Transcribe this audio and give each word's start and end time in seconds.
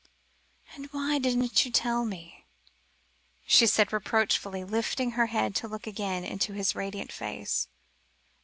"And 0.73 0.87
why 0.91 1.19
didn't 1.19 1.63
you 1.63 1.69
tell 1.69 2.05
me?" 2.05 2.45
she 3.45 3.67
said 3.67 3.93
reproachfully, 3.93 4.63
lifting 4.63 5.11
her 5.11 5.27
head 5.27 5.53
to 5.57 5.67
look 5.67 5.85
again 5.85 6.23
into 6.23 6.53
his 6.53 6.73
radiant 6.73 7.11
face. 7.11 7.67